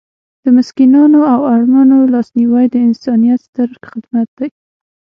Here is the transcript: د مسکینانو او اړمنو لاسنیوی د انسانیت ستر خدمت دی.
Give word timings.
د 0.43 0.45
مسکینانو 0.57 1.19
او 1.33 1.39
اړمنو 1.53 1.97
لاسنیوی 2.13 2.65
د 2.71 2.75
انسانیت 2.87 3.39
ستر 3.47 3.69
خدمت 3.89 4.27
دی. 4.37 4.49